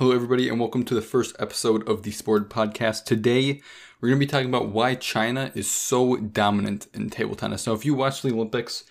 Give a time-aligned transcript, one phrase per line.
[0.00, 3.04] Hello, everybody, and welcome to the first episode of the Sport'd Podcast.
[3.04, 3.60] Today,
[4.00, 7.66] we're going to be talking about why China is so dominant in table tennis.
[7.66, 8.84] Now, if you watch the Olympics,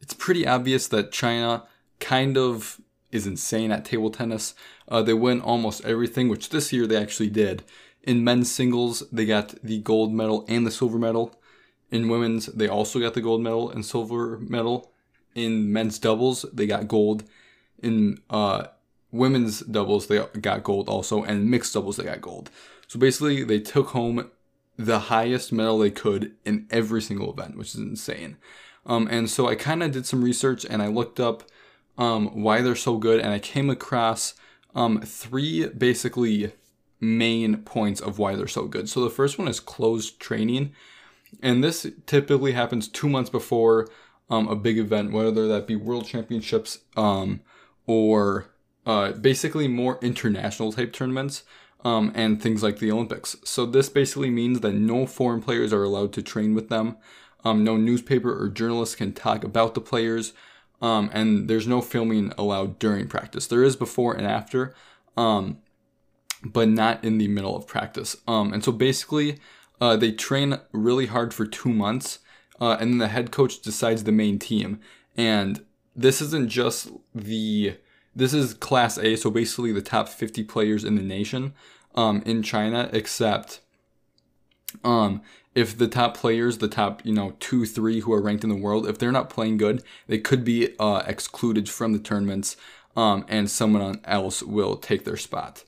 [0.00, 1.64] it's pretty obvious that China
[2.00, 2.80] kind of
[3.12, 4.54] is insane at table tennis.
[4.88, 7.62] Uh, they win almost everything, which this year they actually did.
[8.02, 11.38] In men's singles, they got the gold medal and the silver medal.
[11.90, 14.94] In women's, they also got the gold medal and silver medal.
[15.34, 17.24] In men's doubles, they got gold.
[17.82, 18.68] In uh,
[19.14, 22.50] women's doubles they got gold also and mixed doubles they got gold.
[22.88, 24.30] So basically they took home
[24.76, 28.36] the highest medal they could in every single event which is insane.
[28.86, 31.44] Um, and so i kind of did some research and i looked up
[31.96, 34.34] um, why they're so good and i came across
[34.74, 36.52] um, three basically
[37.00, 38.88] main points of why they're so good.
[38.88, 40.72] So the first one is closed training
[41.42, 43.88] and this typically happens two months before
[44.30, 47.40] um, a big event whether that be world championships um,
[47.86, 48.46] or
[48.86, 51.42] uh, basically more international type tournaments
[51.84, 53.36] um, and things like the Olympics.
[53.44, 56.96] So this basically means that no foreign players are allowed to train with them.
[57.44, 60.32] Um, no newspaper or journalist can talk about the players,
[60.80, 63.46] um, and there's no filming allowed during practice.
[63.46, 64.74] There is before and after,
[65.14, 65.58] um,
[66.42, 68.16] but not in the middle of practice.
[68.26, 69.40] Um, and so basically,
[69.78, 72.20] uh, they train really hard for two months,
[72.60, 74.80] uh, and then the head coach decides the main team.
[75.16, 77.76] And this isn't just the
[78.14, 81.54] this is Class A, so basically the top 50 players in the nation
[81.94, 83.60] um, in China, except
[84.82, 85.22] um,
[85.54, 88.56] if the top players, the top, you know, two, three who are ranked in the
[88.56, 92.56] world, if they're not playing good, they could be uh, excluded from the tournaments
[92.96, 95.64] um, and someone else will take their spot.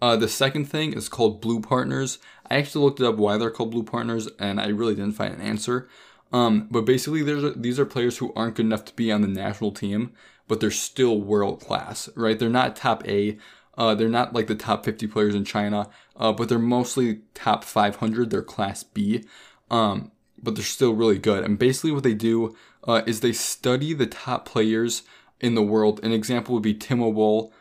[0.00, 2.18] Uh, the second thing is called Blue Partners.
[2.50, 5.34] I actually looked it up why they're called Blue Partners and I really didn't find
[5.34, 5.88] an answer.
[6.32, 9.28] Um, but basically, there's these are players who aren't good enough to be on the
[9.28, 10.12] national team,
[10.48, 12.38] but they're still world class, right?
[12.38, 13.38] They're not top A.
[13.76, 17.62] Uh, they're not like the top 50 players in China, uh, but they're mostly top
[17.62, 18.30] 500.
[18.30, 19.24] They're class B,
[19.70, 21.44] um, but they're still really good.
[21.44, 25.02] And basically, what they do uh, is they study the top players
[25.40, 26.00] in the world.
[26.02, 27.52] An example would be Timo Boll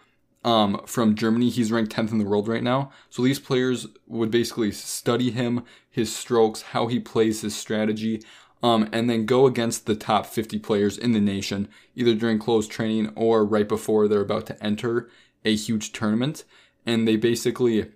[0.46, 1.50] um, from Germany.
[1.50, 2.92] He's ranked 10th in the world right now.
[3.10, 8.22] So these players would basically study him, his strokes, how he plays his strategy,
[8.66, 12.72] um, and then go against the top 50 players in the nation, either during closed
[12.72, 15.08] training or right before they're about to enter
[15.44, 16.46] a huge tournament.
[16.84, 17.92] And they basically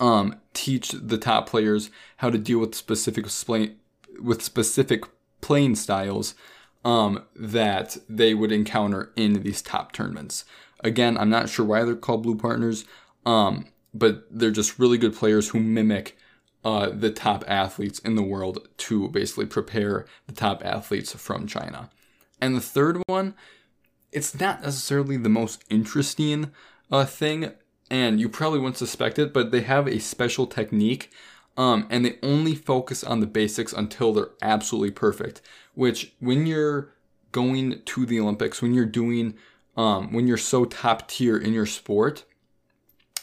[0.00, 3.26] um, teach the top players how to deal with specific
[4.20, 5.04] with specific
[5.40, 6.34] playing styles
[6.84, 10.44] um, that they would encounter in these top tournaments.
[10.82, 12.86] Again, I'm not sure why they're called blue partners,
[13.24, 16.16] um, but they're just really good players who mimic
[16.64, 21.90] uh, the top athletes in the world to basically prepare the top athletes from China.
[22.40, 23.34] And the third one,
[24.12, 26.50] it's not necessarily the most interesting
[26.90, 27.52] uh, thing,
[27.90, 31.10] and you probably wouldn't suspect it, but they have a special technique,
[31.56, 35.40] um, and they only focus on the basics until they're absolutely perfect.
[35.74, 36.92] Which, when you're
[37.32, 39.34] going to the Olympics, when you're doing,
[39.76, 42.24] um, when you're so top tier in your sport,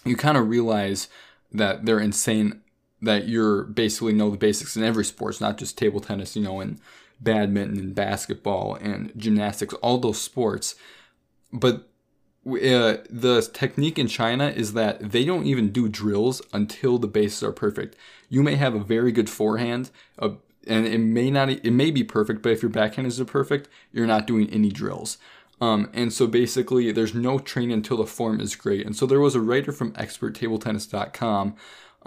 [0.06, 1.08] you kind of realize
[1.52, 2.62] that they're insane
[3.02, 6.60] that you're basically know the basics in every sports, not just table tennis, you know,
[6.60, 6.80] and
[7.20, 10.76] badminton and basketball and gymnastics, all those sports.
[11.52, 11.90] But
[12.46, 17.44] uh, the technique in China is that they don't even do drills until the bases
[17.44, 17.96] are perfect.
[18.30, 20.32] You may have a very good forehand, uh,
[20.66, 24.08] and it may not, it may be perfect, but if your backhand isn't perfect, you're
[24.08, 25.18] not doing any drills.
[25.60, 28.86] Um, and so basically, there's no training until the form is great.
[28.86, 31.56] And so there was a writer from ExpertTableTennis.com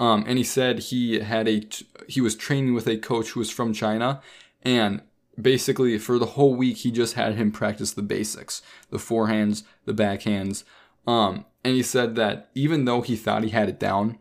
[0.00, 1.62] um, and he said he had a
[2.08, 4.22] he was training with a coach who was from China,
[4.62, 5.02] and
[5.40, 9.92] basically for the whole week he just had him practice the basics, the forehands, the
[9.92, 10.64] backhands.
[11.06, 14.18] Um, and he said that even though he thought he had it down,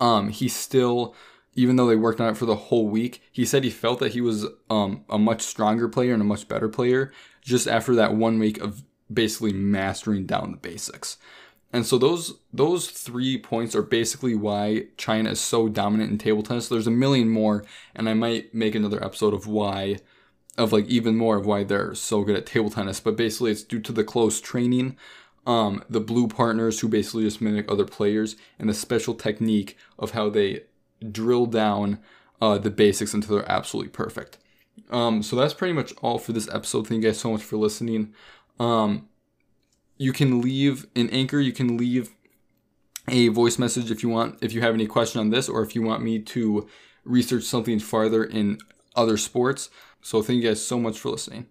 [0.00, 1.14] um, he still,
[1.54, 4.12] even though they worked on it for the whole week, he said he felt that
[4.12, 7.12] he was um, a much stronger player and a much better player
[7.42, 11.18] just after that one week of basically mastering down the basics.
[11.72, 16.42] And so those those three points are basically why China is so dominant in table
[16.42, 16.68] tennis.
[16.68, 17.64] There's a million more,
[17.94, 19.98] and I might make another episode of why,
[20.58, 22.98] of like even more of why they're so good at table tennis.
[22.98, 24.96] But basically, it's due to the close training,
[25.46, 30.10] um, the blue partners who basically just mimic other players, and the special technique of
[30.10, 30.64] how they
[31.12, 32.00] drill down
[32.42, 34.38] uh, the basics until they're absolutely perfect.
[34.90, 36.88] Um, so that's pretty much all for this episode.
[36.88, 38.12] Thank you guys so much for listening.
[38.58, 39.08] Um,
[40.00, 42.08] you can leave an Anchor, you can leave
[43.06, 45.74] a voice message if you want, if you have any question on this, or if
[45.74, 46.66] you want me to
[47.04, 48.56] research something farther in
[48.96, 49.68] other sports.
[50.00, 51.48] So thank you guys so much for listening.